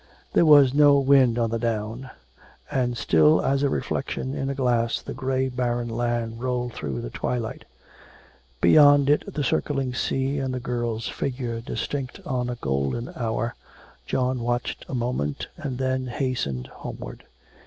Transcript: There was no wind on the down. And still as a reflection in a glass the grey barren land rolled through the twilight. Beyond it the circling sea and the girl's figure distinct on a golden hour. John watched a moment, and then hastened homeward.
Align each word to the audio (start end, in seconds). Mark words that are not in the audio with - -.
There 0.33 0.47
was 0.47 0.73
no 0.73 0.97
wind 0.97 1.37
on 1.37 1.51
the 1.51 1.59
down. 1.59 2.09
And 2.71 2.97
still 2.97 3.39
as 3.39 3.61
a 3.61 3.69
reflection 3.69 4.33
in 4.33 4.49
a 4.49 4.55
glass 4.55 4.99
the 4.99 5.13
grey 5.13 5.47
barren 5.47 5.89
land 5.89 6.41
rolled 6.41 6.73
through 6.73 7.01
the 7.01 7.11
twilight. 7.11 7.65
Beyond 8.61 9.11
it 9.11 9.31
the 9.31 9.43
circling 9.43 9.93
sea 9.93 10.39
and 10.39 10.55
the 10.55 10.59
girl's 10.59 11.07
figure 11.07 11.61
distinct 11.61 12.19
on 12.25 12.49
a 12.49 12.55
golden 12.55 13.13
hour. 13.15 13.53
John 14.07 14.39
watched 14.39 14.87
a 14.89 14.95
moment, 14.95 15.49
and 15.55 15.77
then 15.77 16.07
hastened 16.07 16.65
homeward. 16.65 17.25